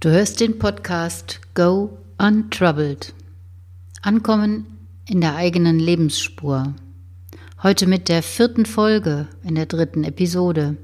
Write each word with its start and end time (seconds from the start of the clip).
Du 0.00 0.10
hörst 0.10 0.38
den 0.38 0.60
Podcast 0.60 1.40
Go 1.54 1.98
Untroubled. 2.18 3.14
Ankommen 4.00 4.78
in 5.08 5.20
der 5.20 5.34
eigenen 5.34 5.80
Lebensspur. 5.80 6.72
Heute 7.64 7.88
mit 7.88 8.08
der 8.08 8.22
vierten 8.22 8.64
Folge 8.64 9.26
in 9.42 9.56
der 9.56 9.66
dritten 9.66 10.04
Episode. 10.04 10.76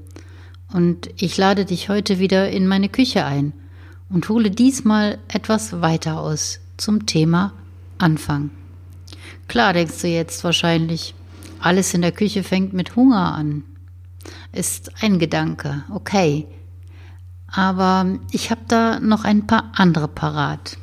Und 0.73 1.09
ich 1.15 1.37
lade 1.37 1.63
dich 1.63 1.87
heute 1.87 2.19
wieder 2.19 2.49
in 2.49 2.67
meine 2.67 2.89
Küche 2.89 3.23
ein 3.23 3.53
und 4.09 4.27
hole 4.27 4.51
diesmal 4.51 5.17
etwas 5.29 5.79
weiter 5.79 6.19
aus 6.19 6.59
zum 6.75 7.05
Thema 7.05 7.53
Anfang. 7.97 8.49
Klar 9.47 9.71
denkst 9.71 10.01
du 10.01 10.09
jetzt 10.09 10.43
wahrscheinlich, 10.43 11.15
alles 11.61 11.93
in 11.93 12.01
der 12.01 12.11
Küche 12.11 12.43
fängt 12.43 12.73
mit 12.73 12.97
Hunger 12.97 13.33
an. 13.33 13.63
Ist 14.51 14.91
ein 15.01 15.19
Gedanke, 15.19 15.85
okay. 15.89 16.47
Aber 17.47 18.05
ich 18.31 18.51
habe 18.51 18.61
da 18.67 18.99
noch 18.99 19.23
ein 19.23 19.47
paar 19.47 19.71
andere 19.75 20.07
parat. 20.07 20.77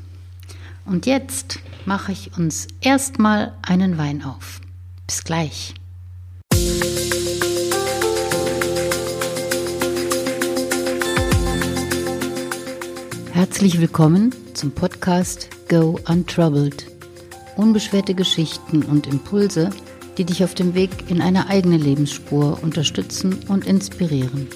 Und 0.85 1.07
jetzt 1.07 1.59
mache 1.85 2.13
ich 2.13 2.37
uns 2.37 2.67
erstmal 2.81 3.55
einen 3.63 3.99
Wein 3.99 4.25
auf. 4.25 4.61
Bis 5.07 5.25
gleich. 5.25 5.75
Herzlich 13.33 13.81
willkommen 13.81 14.35
zum 14.55 14.73
Podcast 14.73 15.49
Go 15.69 15.99
Untroubled. 16.09 16.87
Unbeschwerte 17.57 18.15
Geschichten 18.15 18.83
und 18.83 19.07
Impulse, 19.07 19.71
die 20.17 20.25
dich 20.25 20.45
auf 20.45 20.55
dem 20.55 20.75
Weg 20.75 20.91
in 21.11 21.21
eine 21.21 21.49
eigene 21.49 21.77
Lebensspur 21.77 22.63
unterstützen 22.63 23.41
und 23.49 23.67
inspirieren. 23.67 24.49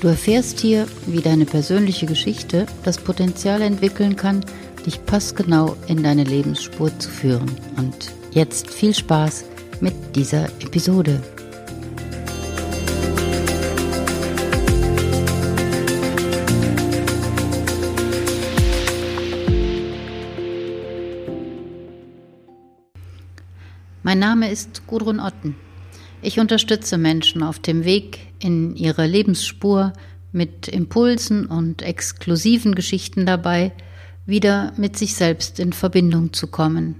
Du 0.00 0.06
erfährst 0.06 0.60
hier, 0.60 0.86
wie 1.06 1.20
deine 1.20 1.44
persönliche 1.44 2.06
Geschichte 2.06 2.66
das 2.84 2.98
Potenzial 2.98 3.62
entwickeln 3.62 4.14
kann, 4.14 4.44
dich 4.86 5.04
passgenau 5.04 5.76
in 5.88 6.04
deine 6.04 6.22
Lebensspur 6.22 6.96
zu 7.00 7.10
führen. 7.10 7.50
Und 7.76 8.12
jetzt 8.30 8.70
viel 8.70 8.94
Spaß 8.94 9.44
mit 9.80 9.94
dieser 10.14 10.44
Episode. 10.60 11.20
Mein 24.04 24.20
Name 24.20 24.48
ist 24.48 24.86
Gudrun 24.86 25.18
Otten. 25.18 25.56
Ich 26.22 26.38
unterstütze 26.38 26.98
Menschen 26.98 27.42
auf 27.42 27.58
dem 27.58 27.84
Weg 27.84 28.27
in 28.38 28.76
ihre 28.76 29.06
Lebensspur 29.06 29.92
mit 30.32 30.68
Impulsen 30.68 31.46
und 31.46 31.82
exklusiven 31.82 32.74
Geschichten 32.74 33.26
dabei, 33.26 33.72
wieder 34.26 34.72
mit 34.76 34.96
sich 34.96 35.14
selbst 35.14 35.58
in 35.58 35.72
Verbindung 35.72 36.32
zu 36.32 36.46
kommen 36.46 36.96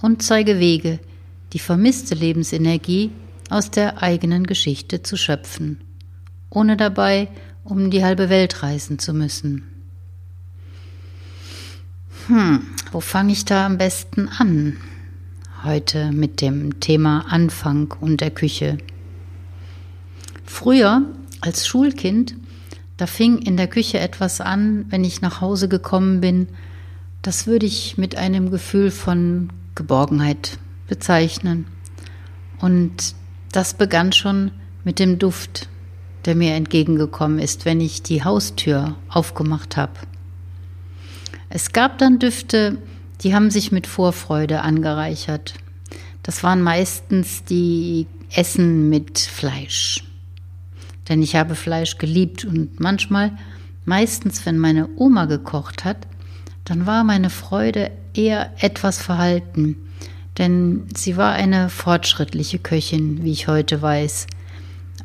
und 0.00 0.22
zeige 0.22 0.60
Wege, 0.60 1.00
die 1.52 1.58
vermisste 1.58 2.14
Lebensenergie 2.14 3.10
aus 3.48 3.70
der 3.70 4.02
eigenen 4.02 4.46
Geschichte 4.46 5.02
zu 5.02 5.16
schöpfen, 5.16 5.80
ohne 6.50 6.76
dabei 6.76 7.28
um 7.64 7.90
die 7.90 8.04
halbe 8.04 8.28
Welt 8.28 8.62
reisen 8.62 8.98
zu 8.98 9.14
müssen. 9.14 9.64
Hm, 12.26 12.66
wo 12.92 13.00
fange 13.00 13.32
ich 13.32 13.44
da 13.44 13.66
am 13.66 13.78
besten 13.78 14.28
an? 14.28 14.76
heute 15.64 16.12
mit 16.12 16.40
dem 16.40 16.80
Thema 16.80 17.24
Anfang 17.28 17.92
und 18.00 18.20
der 18.20 18.30
Küche. 18.30 18.78
Früher, 20.48 21.02
als 21.42 21.68
Schulkind, 21.68 22.34
da 22.96 23.06
fing 23.06 23.38
in 23.38 23.58
der 23.58 23.68
Küche 23.68 24.00
etwas 24.00 24.40
an, 24.40 24.86
wenn 24.88 25.04
ich 25.04 25.20
nach 25.20 25.42
Hause 25.42 25.68
gekommen 25.68 26.20
bin, 26.20 26.48
das 27.22 27.46
würde 27.46 27.66
ich 27.66 27.98
mit 27.98 28.16
einem 28.16 28.50
Gefühl 28.50 28.90
von 28.90 29.50
Geborgenheit 29.74 30.58
bezeichnen. 30.88 31.66
Und 32.60 33.14
das 33.52 33.74
begann 33.74 34.12
schon 34.12 34.50
mit 34.84 34.98
dem 34.98 35.18
Duft, 35.18 35.68
der 36.24 36.34
mir 36.34 36.54
entgegengekommen 36.54 37.38
ist, 37.38 37.66
wenn 37.66 37.80
ich 37.80 38.02
die 38.02 38.24
Haustür 38.24 38.96
aufgemacht 39.10 39.76
habe. 39.76 39.92
Es 41.50 41.72
gab 41.72 41.98
dann 41.98 42.18
Düfte, 42.18 42.78
die 43.20 43.34
haben 43.34 43.50
sich 43.50 43.70
mit 43.70 43.86
Vorfreude 43.86 44.62
angereichert. 44.62 45.54
Das 46.22 46.42
waren 46.42 46.62
meistens 46.62 47.44
die 47.44 48.06
Essen 48.34 48.88
mit 48.88 49.18
Fleisch. 49.18 50.07
Denn 51.08 51.22
ich 51.22 51.36
habe 51.36 51.54
Fleisch 51.54 51.98
geliebt 51.98 52.44
und 52.44 52.80
manchmal, 52.80 53.32
meistens 53.84 54.44
wenn 54.44 54.58
meine 54.58 54.88
Oma 54.96 55.24
gekocht 55.24 55.84
hat, 55.84 56.06
dann 56.64 56.86
war 56.86 57.04
meine 57.04 57.30
Freude 57.30 57.90
eher 58.14 58.52
etwas 58.58 59.00
verhalten, 59.00 59.76
denn 60.36 60.86
sie 60.94 61.16
war 61.16 61.32
eine 61.32 61.70
fortschrittliche 61.70 62.58
Köchin, 62.58 63.24
wie 63.24 63.32
ich 63.32 63.48
heute 63.48 63.80
weiß. 63.80 64.26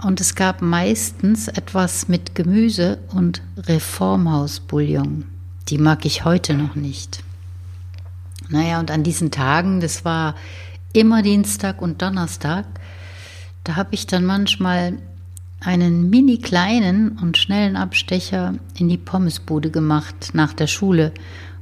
Und 0.04 0.20
es 0.20 0.36
gab 0.36 0.62
meistens 0.62 1.48
etwas 1.48 2.10
mit 2.10 2.36
Gemüse 2.36 3.00
und 3.14 3.42
Reformhausbouillon. 3.58 5.26
Die 5.70 5.78
mag 5.78 6.06
ich 6.06 6.26
heute 6.26 6.54
noch 6.54 6.76
nicht. 6.76 7.24
Naja, 8.50 8.80
und 8.80 8.92
an 8.92 9.04
diesen 9.04 9.32
Tagen, 9.32 9.80
das 9.80 10.04
war 10.04 10.36
immer 10.92 11.22
Dienstag 11.22 11.82
und 11.82 12.02
Donnerstag, 12.02 12.66
da 13.64 13.78
habe 13.78 13.96
ich 13.96 14.06
dann 14.06 14.26
manchmal 14.26 14.98
einen 15.64 16.10
mini 16.10 16.38
kleinen 16.38 17.18
und 17.20 17.38
schnellen 17.38 17.76
Abstecher 17.76 18.56
in 18.78 18.90
die 18.90 18.98
Pommesbude 18.98 19.72
gemacht 19.72 20.32
nach 20.34 20.54
der 20.54 20.68
Schule 20.68 21.14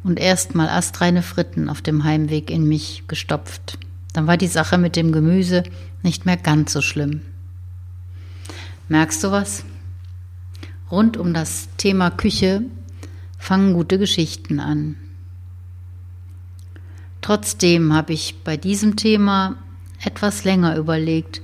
und 0.04 0.20
erstmal 0.20 0.70
astreine 0.70 1.22
Fritten 1.22 1.70
auf 1.70 1.82
dem 1.82 2.04
Heimweg 2.04 2.50
in 2.50 2.68
mich 2.68 3.04
gestopft. 3.08 3.78
Dann 4.14 4.28
war 4.28 4.38
die 4.38 4.48
Sache 4.48 4.78
mit 4.78 4.96
dem 4.96 5.12
Gemüse 5.12 5.64
nicht 6.02 6.26
mehr 6.26 6.38
ganz 6.38 6.74
so 6.74 6.82
schlimm. 6.82 7.22
Merkst 8.90 9.24
du 9.24 9.32
was? 9.32 9.64
Rund 10.90 11.16
um 11.16 11.34
das 11.34 11.70
Thema 11.78 12.10
Küche 12.10 12.64
fangen 13.38 13.74
gute 13.74 13.98
Geschichten 13.98 14.60
an. 14.60 14.96
Trotzdem 17.22 17.94
habe 17.94 18.14
ich 18.14 18.36
bei 18.44 18.58
diesem 18.58 18.96
Thema 18.96 19.56
etwas 20.04 20.44
länger 20.44 20.76
überlegt 20.76 21.42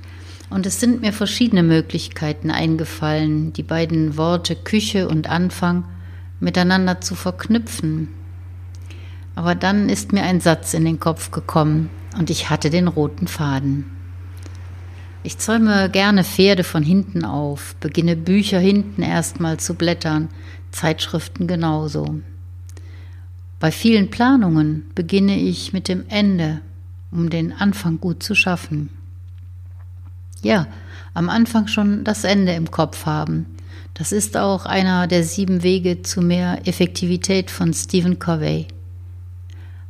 und 0.50 0.66
es 0.66 0.80
sind 0.80 1.02
mir 1.02 1.12
verschiedene 1.12 1.62
Möglichkeiten 1.62 2.50
eingefallen, 2.50 3.52
die 3.52 3.62
beiden 3.62 4.16
Worte 4.16 4.56
Küche 4.56 5.08
und 5.08 5.28
Anfang 5.28 5.84
miteinander 6.40 7.00
zu 7.00 7.14
verknüpfen. 7.14 8.08
Aber 9.34 9.54
dann 9.54 9.88
ist 9.88 10.12
mir 10.12 10.22
ein 10.22 10.40
Satz 10.40 10.74
in 10.74 10.84
den 10.84 11.00
Kopf 11.00 11.30
gekommen 11.30 11.90
und 12.18 12.30
ich 12.30 12.50
hatte 12.50 12.70
den 12.70 12.88
roten 12.88 13.28
Faden. 13.28 13.84
Ich 15.22 15.38
zäume 15.38 15.90
gerne 15.90 16.24
Pferde 16.24 16.64
von 16.64 16.82
hinten 16.82 17.24
auf, 17.24 17.74
beginne 17.80 18.16
Bücher 18.16 18.58
hinten 18.58 19.02
erstmal 19.02 19.58
zu 19.58 19.74
blättern, 19.74 20.28
Zeitschriften 20.70 21.46
genauso. 21.46 22.20
Bei 23.60 23.72
vielen 23.72 24.10
Planungen 24.10 24.90
beginne 24.94 25.38
ich 25.38 25.72
mit 25.72 25.88
dem 25.88 26.04
Ende, 26.08 26.60
um 27.10 27.30
den 27.30 27.52
Anfang 27.52 28.00
gut 28.00 28.22
zu 28.22 28.34
schaffen. 28.34 28.90
Ja, 30.42 30.66
am 31.14 31.28
Anfang 31.30 31.66
schon 31.66 32.04
das 32.04 32.24
Ende 32.24 32.52
im 32.52 32.70
Kopf 32.70 33.06
haben. 33.06 33.46
Das 33.94 34.12
ist 34.12 34.36
auch 34.36 34.66
einer 34.66 35.08
der 35.08 35.24
sieben 35.24 35.64
Wege 35.64 36.02
zu 36.02 36.20
mehr 36.22 36.66
Effektivität 36.68 37.50
von 37.50 37.74
Stephen 37.74 38.20
Covey. 38.20 38.68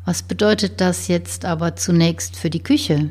Was 0.07 0.23
bedeutet 0.23 0.81
das 0.81 1.09
jetzt 1.09 1.45
aber 1.45 1.77
zunächst 1.77 2.37
für 2.37 2.49
die 2.49 2.63
Küche? 2.63 3.11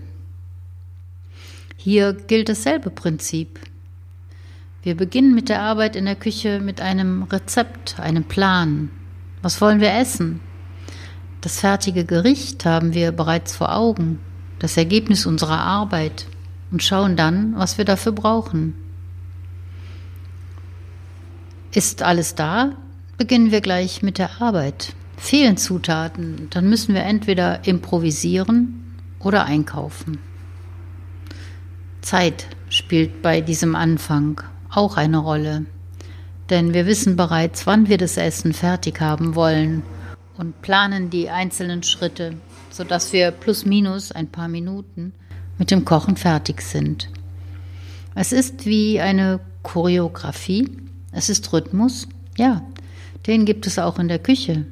Hier 1.75 2.13
gilt 2.13 2.49
dasselbe 2.49 2.89
Prinzip. 2.89 3.59
Wir 4.81 4.95
beginnen 4.95 5.35
mit 5.35 5.49
der 5.49 5.61
Arbeit 5.61 5.95
in 5.95 6.05
der 6.05 6.15
Küche 6.15 6.59
mit 6.59 6.81
einem 6.81 7.23
Rezept, 7.23 7.99
einem 7.99 8.23
Plan. 8.23 8.89
Was 9.43 9.61
wollen 9.61 9.79
wir 9.79 9.93
essen? 9.93 10.39
Das 11.41 11.59
fertige 11.59 12.03
Gericht 12.03 12.65
haben 12.65 12.95
wir 12.95 13.11
bereits 13.11 13.55
vor 13.55 13.75
Augen, 13.75 14.17
das 14.57 14.75
Ergebnis 14.75 15.27
unserer 15.27 15.59
Arbeit 15.59 16.25
und 16.71 16.83
schauen 16.83 17.15
dann, 17.15 17.55
was 17.57 17.77
wir 17.77 17.85
dafür 17.85 18.11
brauchen. 18.11 18.73
Ist 21.71 22.01
alles 22.01 22.35
da, 22.35 22.71
beginnen 23.17 23.51
wir 23.51 23.61
gleich 23.61 24.01
mit 24.01 24.17
der 24.17 24.41
Arbeit. 24.41 24.93
Fehlen 25.17 25.57
Zutaten, 25.57 26.47
dann 26.51 26.69
müssen 26.69 26.93
wir 26.93 27.03
entweder 27.03 27.67
improvisieren 27.67 28.95
oder 29.19 29.45
einkaufen. 29.45 30.19
Zeit 32.01 32.47
spielt 32.69 33.21
bei 33.21 33.41
diesem 33.41 33.75
Anfang 33.75 34.41
auch 34.69 34.97
eine 34.97 35.17
Rolle, 35.17 35.65
denn 36.49 36.73
wir 36.73 36.85
wissen 36.85 37.15
bereits, 37.15 37.65
wann 37.65 37.89
wir 37.89 37.97
das 37.97 38.17
Essen 38.17 38.53
fertig 38.53 39.01
haben 39.01 39.35
wollen 39.35 39.83
und 40.37 40.61
planen 40.61 41.09
die 41.09 41.29
einzelnen 41.29 41.83
Schritte, 41.83 42.35
sodass 42.69 43.11
wir 43.11 43.31
plus 43.31 43.65
minus 43.65 44.11
ein 44.11 44.27
paar 44.27 44.47
Minuten 44.47 45.13
mit 45.57 45.71
dem 45.71 45.85
Kochen 45.85 46.17
fertig 46.17 46.61
sind. 46.61 47.09
Es 48.15 48.31
ist 48.31 48.65
wie 48.65 48.99
eine 48.99 49.39
Choreografie, 49.63 50.69
es 51.11 51.29
ist 51.29 51.51
Rhythmus, 51.53 52.07
ja, 52.37 52.63
den 53.27 53.45
gibt 53.45 53.67
es 53.67 53.77
auch 53.79 53.99
in 53.99 54.07
der 54.07 54.19
Küche. 54.19 54.65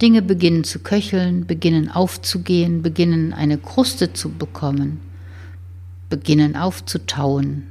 Dinge 0.00 0.22
beginnen 0.22 0.62
zu 0.62 0.78
köcheln, 0.78 1.46
beginnen 1.46 1.90
aufzugehen, 1.90 2.82
beginnen 2.82 3.32
eine 3.32 3.58
Kruste 3.58 4.12
zu 4.12 4.30
bekommen, 4.30 5.00
beginnen 6.08 6.54
aufzutauen, 6.54 7.66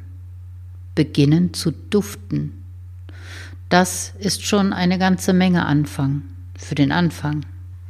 beginnen 0.93 1.53
zu 1.53 1.71
duften. 1.71 2.63
Das 3.69 4.13
ist 4.19 4.43
schon 4.43 4.73
eine 4.73 4.97
ganze 4.97 5.31
Menge 5.33 5.65
Anfang, 5.65 6.23
für 6.57 6.75
den 6.75 6.91
Anfang. 6.91 7.45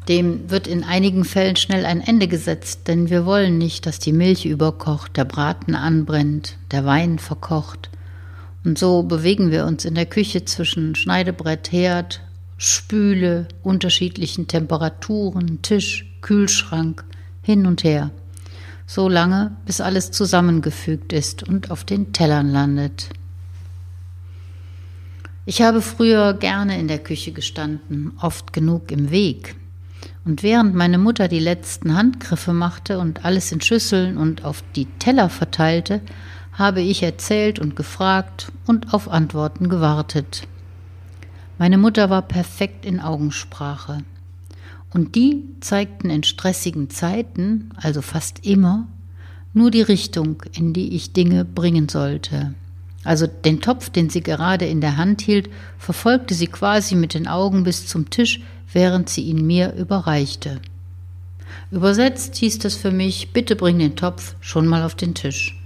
Dem 0.08 0.50
wird 0.50 0.68
in 0.68 0.84
einigen 0.84 1.26
Fällen 1.26 1.58
schnell 1.58 1.86
ein 1.86 2.00
Ende 2.00 2.28
gesetzt, 2.28 2.88
denn 2.88 3.10
wir 3.10 3.26
wollen 3.26 3.58
nicht, 3.58 3.86
dass 3.86 4.00
die 4.00 4.14
Milch 4.14 4.46
überkocht, 4.46 5.18
der 5.18 5.26
Braten 5.26 5.76
anbrennt, 5.76 6.58
der 6.72 6.86
Wein 6.86 7.20
verkocht. 7.20 7.90
Und 8.64 8.78
so 8.78 9.04
bewegen 9.04 9.52
wir 9.52 9.66
uns 9.66 9.84
in 9.84 9.96
der 9.96 10.06
Küche 10.06 10.46
zwischen 10.46 10.96
Schneidebrett, 10.96 11.72
Herd, 11.72 12.22
Spüle, 12.58 13.48
unterschiedlichen 13.64 14.48
Temperaturen, 14.48 15.62
Tisch, 15.62 16.06
Kühlschrank, 16.22 17.04
hin 17.42 17.66
und 17.66 17.84
her. 17.84 18.12
So 18.86 19.10
lange, 19.10 19.58
bis 19.66 19.82
alles 19.82 20.12
zusammengefügt 20.12 21.12
ist 21.12 21.44
und 21.44 21.70
auf 21.70 21.84
den 21.84 22.14
Tellern 22.14 22.50
landet. 22.50 23.10
Ich 25.46 25.62
habe 25.62 25.82
früher 25.82 26.34
gerne 26.34 26.80
in 26.80 26.88
der 26.88 27.00
Küche 27.00 27.32
gestanden, 27.32 28.14
oft 28.22 28.54
genug 28.54 28.92
im 28.92 29.12
Weg. 29.12 29.56
Und 30.28 30.44
während 30.44 30.76
meine 30.76 30.98
Mutter 30.98 31.30
die 31.30 31.40
letzten 31.40 31.96
Handgriffe 31.96 32.52
machte 32.52 33.00
und 33.00 33.24
alles 33.24 33.54
in 33.54 33.62
Schüsseln 33.62 34.18
und 34.18 34.44
auf 34.44 34.62
die 34.76 34.84
Teller 35.00 35.30
verteilte, 35.30 36.02
habe 36.52 36.82
ich 36.82 37.02
erzählt 37.02 37.60
und 37.60 37.78
gefragt 37.78 38.52
und 38.66 38.94
auf 38.94 39.10
Antworten 39.10 39.70
gewartet. 39.70 40.46
Meine 41.58 41.78
Mutter 41.78 42.10
war 42.10 42.24
perfekt 42.24 42.86
in 42.86 43.00
Augensprache. 43.00 44.00
Und 44.94 45.16
die 45.16 45.46
zeigten 45.62 46.10
in 46.10 46.24
stressigen 46.24 46.90
Zeiten, 46.90 47.70
also 47.78 48.02
fast 48.02 48.46
immer, 48.46 48.86
nur 49.54 49.72
die 49.72 49.82
Richtung, 49.82 50.44
in 50.52 50.74
die 50.74 50.94
ich 50.94 51.14
Dinge 51.14 51.46
bringen 51.46 51.88
sollte. 51.88 52.54
Also 53.08 53.26
den 53.26 53.62
Topf, 53.62 53.90
den 53.90 54.10
sie 54.10 54.20
gerade 54.20 54.66
in 54.66 54.82
der 54.82 54.98
Hand 54.98 55.22
hielt, 55.22 55.50
verfolgte 55.78 56.34
sie 56.34 56.48
quasi 56.48 56.94
mit 56.94 57.14
den 57.14 57.26
Augen 57.26 57.64
bis 57.64 57.88
zum 57.88 58.10
Tisch, 58.10 58.42
während 58.74 59.08
sie 59.08 59.22
ihn 59.22 59.48
mir 59.48 59.72
überreichte. 59.76 60.60
Übersetzt 61.72 62.36
hieß 62.36 62.60
das 62.60 62.76
für 62.76 62.92
mich, 62.92 63.32
bitte 63.32 63.56
bring 63.56 63.80
den 63.80 63.96
Topf 63.96 64.36
schon 64.42 64.68
mal 64.68 64.84
auf 64.84 64.94
den 64.94 65.14
Tisch. 65.14 65.58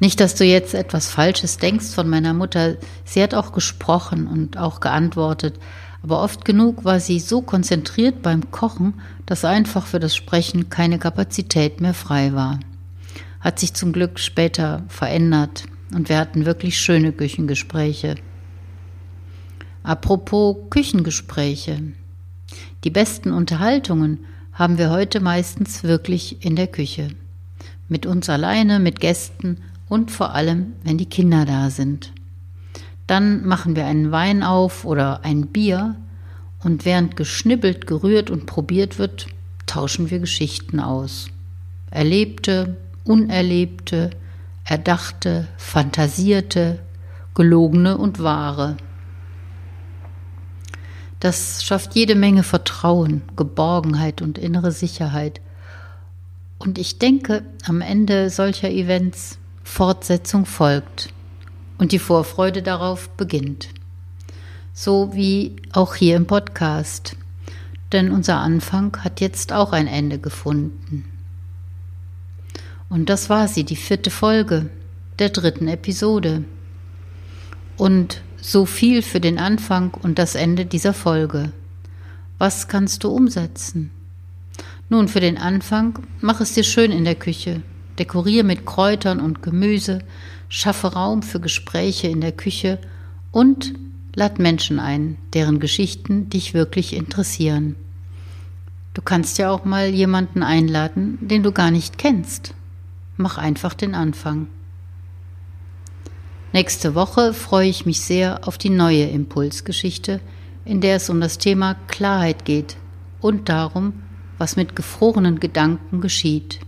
Nicht, 0.00 0.18
dass 0.18 0.34
du 0.34 0.44
jetzt 0.44 0.74
etwas 0.74 1.06
Falsches 1.06 1.58
denkst 1.58 1.94
von 1.94 2.08
meiner 2.08 2.34
Mutter. 2.34 2.74
Sie 3.04 3.22
hat 3.22 3.32
auch 3.32 3.52
gesprochen 3.52 4.26
und 4.26 4.58
auch 4.58 4.80
geantwortet. 4.80 5.60
Aber 6.02 6.20
oft 6.20 6.44
genug 6.44 6.84
war 6.84 6.98
sie 6.98 7.20
so 7.20 7.42
konzentriert 7.42 8.22
beim 8.22 8.50
Kochen, 8.50 8.94
dass 9.24 9.44
einfach 9.44 9.86
für 9.86 10.00
das 10.00 10.16
Sprechen 10.16 10.68
keine 10.68 10.98
Kapazität 10.98 11.80
mehr 11.80 11.94
frei 11.94 12.32
war. 12.32 12.58
Hat 13.40 13.58
sich 13.58 13.74
zum 13.74 13.92
Glück 13.92 14.18
später 14.18 14.84
verändert 14.88 15.64
und 15.94 16.08
wir 16.08 16.18
hatten 16.18 16.44
wirklich 16.44 16.78
schöne 16.78 17.12
Küchengespräche. 17.12 18.16
Apropos 19.82 20.56
Küchengespräche. 20.68 21.82
Die 22.84 22.90
besten 22.90 23.32
Unterhaltungen 23.32 24.18
haben 24.52 24.76
wir 24.76 24.90
heute 24.90 25.20
meistens 25.20 25.84
wirklich 25.84 26.44
in 26.44 26.54
der 26.54 26.66
Küche. 26.66 27.08
Mit 27.88 28.04
uns 28.04 28.28
alleine, 28.28 28.78
mit 28.78 29.00
Gästen 29.00 29.58
und 29.88 30.10
vor 30.10 30.34
allem, 30.34 30.74
wenn 30.84 30.98
die 30.98 31.06
Kinder 31.06 31.46
da 31.46 31.70
sind. 31.70 32.12
Dann 33.06 33.44
machen 33.46 33.74
wir 33.74 33.86
einen 33.86 34.12
Wein 34.12 34.42
auf 34.42 34.84
oder 34.84 35.24
ein 35.24 35.46
Bier 35.46 35.96
und 36.62 36.84
während 36.84 37.16
geschnibbelt, 37.16 37.86
gerührt 37.86 38.30
und 38.30 38.46
probiert 38.46 38.98
wird, 38.98 39.26
tauschen 39.66 40.10
wir 40.10 40.18
Geschichten 40.20 40.78
aus. 40.78 41.28
Erlebte, 41.90 42.76
unerlebte, 43.04 44.10
erdachte, 44.64 45.48
fantasierte, 45.56 46.78
gelogene 47.34 47.96
und 47.98 48.22
wahre. 48.22 48.76
Das 51.20 51.62
schafft 51.64 51.94
jede 51.94 52.14
Menge 52.14 52.42
Vertrauen, 52.42 53.22
Geborgenheit 53.36 54.22
und 54.22 54.38
innere 54.38 54.72
Sicherheit. 54.72 55.40
Und 56.58 56.78
ich 56.78 56.98
denke, 56.98 57.42
am 57.66 57.80
Ende 57.80 58.30
solcher 58.30 58.70
Events 58.70 59.38
Fortsetzung 59.62 60.46
folgt 60.46 61.10
und 61.78 61.92
die 61.92 61.98
Vorfreude 61.98 62.62
darauf 62.62 63.08
beginnt. 63.10 63.68
So 64.72 65.14
wie 65.14 65.56
auch 65.72 65.94
hier 65.94 66.16
im 66.16 66.26
Podcast. 66.26 67.16
Denn 67.92 68.10
unser 68.10 68.38
Anfang 68.38 68.96
hat 68.98 69.20
jetzt 69.20 69.52
auch 69.52 69.72
ein 69.72 69.86
Ende 69.86 70.18
gefunden. 70.18 71.09
Und 72.90 73.08
das 73.08 73.30
war 73.30 73.48
sie, 73.48 73.64
die 73.64 73.76
vierte 73.76 74.10
Folge 74.10 74.68
der 75.18 75.30
dritten 75.30 75.68
Episode. 75.68 76.44
Und 77.78 78.20
so 78.36 78.66
viel 78.66 79.00
für 79.00 79.20
den 79.20 79.38
Anfang 79.38 79.94
und 79.94 80.18
das 80.18 80.34
Ende 80.34 80.66
dieser 80.66 80.92
Folge. 80.92 81.52
Was 82.36 82.68
kannst 82.68 83.04
du 83.04 83.08
umsetzen? 83.08 83.90
Nun, 84.90 85.08
für 85.08 85.20
den 85.20 85.38
Anfang 85.38 85.98
mach 86.20 86.42
es 86.42 86.52
dir 86.52 86.64
schön 86.64 86.92
in 86.92 87.04
der 87.04 87.14
Küche 87.14 87.62
dekoriere 88.00 88.44
mit 88.44 88.64
Kräutern 88.66 89.20
und 89.20 89.42
Gemüse, 89.42 90.00
schaffe 90.48 90.94
Raum 90.94 91.22
für 91.22 91.38
Gespräche 91.38 92.08
in 92.08 92.20
der 92.20 92.32
Küche 92.32 92.78
und 93.30 93.74
lad 94.14 94.38
Menschen 94.38 94.80
ein, 94.80 95.18
deren 95.34 95.60
Geschichten 95.60 96.30
dich 96.30 96.54
wirklich 96.54 96.96
interessieren. 96.96 97.76
Du 98.94 99.02
kannst 99.02 99.38
ja 99.38 99.50
auch 99.50 99.64
mal 99.64 99.88
jemanden 99.90 100.42
einladen, 100.42 101.18
den 101.20 101.44
du 101.44 101.52
gar 101.52 101.70
nicht 101.70 101.98
kennst. 101.98 102.54
Mach 103.20 103.36
einfach 103.36 103.74
den 103.74 103.94
Anfang. 103.94 104.46
Nächste 106.54 106.94
Woche 106.94 107.34
freue 107.34 107.68
ich 107.68 107.84
mich 107.84 108.00
sehr 108.00 108.48
auf 108.48 108.56
die 108.56 108.70
neue 108.70 109.04
Impulsgeschichte, 109.10 110.22
in 110.64 110.80
der 110.80 110.96
es 110.96 111.10
um 111.10 111.20
das 111.20 111.36
Thema 111.36 111.74
Klarheit 111.86 112.46
geht 112.46 112.78
und 113.20 113.50
darum, 113.50 113.92
was 114.38 114.56
mit 114.56 114.74
gefrorenen 114.74 115.38
Gedanken 115.38 116.00
geschieht. 116.00 116.60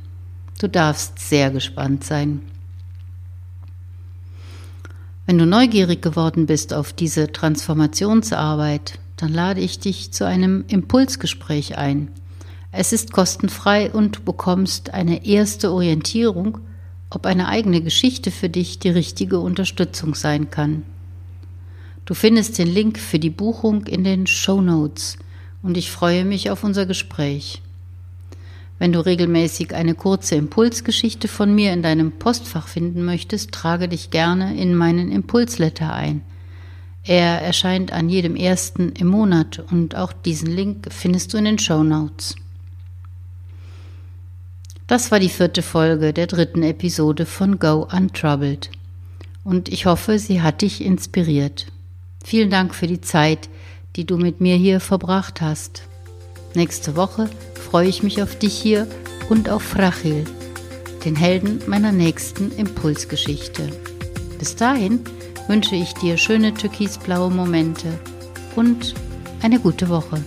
Du 0.60 0.68
darfst 0.68 1.20
sehr 1.20 1.50
gespannt 1.50 2.04
sein. 2.04 2.42
Wenn 5.24 5.38
du 5.38 5.46
neugierig 5.46 6.02
geworden 6.02 6.44
bist 6.44 6.74
auf 6.74 6.92
diese 6.92 7.32
Transformationsarbeit, 7.32 8.98
dann 9.16 9.32
lade 9.32 9.62
ich 9.62 9.78
dich 9.78 10.12
zu 10.12 10.26
einem 10.26 10.66
Impulsgespräch 10.68 11.78
ein. 11.78 12.10
Es 12.74 12.94
ist 12.94 13.12
kostenfrei 13.12 13.90
und 13.90 14.16
du 14.16 14.20
bekommst 14.22 14.94
eine 14.94 15.26
erste 15.26 15.70
Orientierung, 15.70 16.58
ob 17.10 17.26
eine 17.26 17.48
eigene 17.48 17.82
Geschichte 17.82 18.30
für 18.30 18.48
dich 18.48 18.78
die 18.78 18.88
richtige 18.88 19.40
Unterstützung 19.40 20.14
sein 20.14 20.50
kann. 20.50 20.82
Du 22.06 22.14
findest 22.14 22.58
den 22.58 22.68
Link 22.68 22.98
für 22.98 23.18
die 23.18 23.30
Buchung 23.30 23.86
in 23.86 24.04
den 24.04 24.26
Show 24.26 24.62
Notes 24.62 25.18
und 25.62 25.76
ich 25.76 25.90
freue 25.90 26.24
mich 26.24 26.50
auf 26.50 26.64
unser 26.64 26.86
Gespräch. 26.86 27.60
Wenn 28.78 28.92
du 28.92 29.04
regelmäßig 29.04 29.74
eine 29.74 29.94
kurze 29.94 30.34
Impulsgeschichte 30.36 31.28
von 31.28 31.54
mir 31.54 31.74
in 31.74 31.82
deinem 31.82 32.12
Postfach 32.12 32.68
finden 32.68 33.04
möchtest, 33.04 33.52
trage 33.52 33.86
dich 33.86 34.10
gerne 34.10 34.56
in 34.56 34.74
meinen 34.74 35.12
Impulsletter 35.12 35.92
ein. 35.92 36.22
Er 37.04 37.42
erscheint 37.42 37.92
an 37.92 38.08
jedem 38.08 38.34
ersten 38.34 38.92
im 38.92 39.08
Monat 39.08 39.62
und 39.70 39.94
auch 39.94 40.12
diesen 40.12 40.50
Link 40.50 40.88
findest 40.90 41.34
du 41.34 41.36
in 41.36 41.44
den 41.44 41.58
Show 41.58 41.82
Notes. 41.82 42.34
Das 44.92 45.10
war 45.10 45.20
die 45.20 45.30
vierte 45.30 45.62
Folge 45.62 46.12
der 46.12 46.26
dritten 46.26 46.62
Episode 46.62 47.24
von 47.24 47.58
Go 47.58 47.88
Untroubled. 47.90 48.68
Und 49.42 49.70
ich 49.70 49.86
hoffe, 49.86 50.18
sie 50.18 50.42
hat 50.42 50.60
dich 50.60 50.84
inspiriert. 50.84 51.68
Vielen 52.22 52.50
Dank 52.50 52.74
für 52.74 52.86
die 52.86 53.00
Zeit, 53.00 53.48
die 53.96 54.04
du 54.04 54.18
mit 54.18 54.42
mir 54.42 54.56
hier 54.56 54.80
verbracht 54.80 55.40
hast. 55.40 55.84
Nächste 56.52 56.94
Woche 56.94 57.30
freue 57.54 57.88
ich 57.88 58.02
mich 58.02 58.22
auf 58.22 58.38
dich 58.38 58.52
hier 58.52 58.86
und 59.30 59.48
auf 59.48 59.78
Rachel, 59.78 60.26
den 61.06 61.16
Helden 61.16 61.62
meiner 61.66 61.92
nächsten 61.92 62.52
Impulsgeschichte. 62.52 63.70
Bis 64.38 64.56
dahin 64.56 65.00
wünsche 65.48 65.74
ich 65.74 65.94
dir 65.94 66.18
schöne 66.18 66.52
türkisblaue 66.52 67.30
Momente 67.30 67.98
und 68.56 68.92
eine 69.40 69.58
gute 69.58 69.88
Woche. 69.88 70.22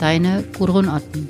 Deine 0.00 0.42
Gudrun 0.58 0.88
Otten. 0.88 1.28